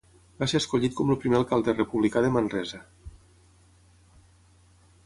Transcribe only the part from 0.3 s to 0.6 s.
Va